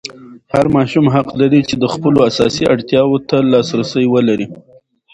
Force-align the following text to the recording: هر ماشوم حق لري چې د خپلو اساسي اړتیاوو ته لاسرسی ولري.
هر 0.53 0.65
ماشوم 0.75 1.05
حق 1.15 1.29
لري 1.41 1.61
چې 1.69 1.75
د 1.77 1.85
خپلو 1.93 2.19
اساسي 2.29 2.63
اړتیاوو 2.73 3.23
ته 3.29 3.37
لاسرسی 3.51 4.05
ولري. 4.13 4.47